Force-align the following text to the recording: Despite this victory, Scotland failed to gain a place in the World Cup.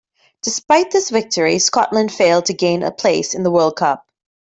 Despite 0.41 0.89
this 0.89 1.11
victory, 1.11 1.59
Scotland 1.59 2.11
failed 2.11 2.47
to 2.47 2.55
gain 2.55 2.81
a 2.81 2.89
place 2.89 3.35
in 3.35 3.43
the 3.43 3.51
World 3.51 3.75
Cup. 3.75 4.03